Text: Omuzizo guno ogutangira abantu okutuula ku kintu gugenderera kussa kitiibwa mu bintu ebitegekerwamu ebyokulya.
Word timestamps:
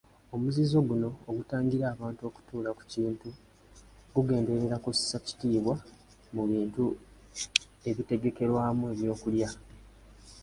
Omuzizo 0.35 0.77
guno 0.89 1.09
ogutangira 1.29 1.85
abantu 1.93 2.21
okutuula 2.29 2.69
ku 2.77 2.83
kintu 2.93 3.27
gugenderera 4.13 4.75
kussa 4.83 5.17
kitiibwa 5.25 5.75
mu 6.35 6.43
bintu 6.51 6.83
ebitegekerwamu 7.89 8.83
ebyokulya. 8.93 9.49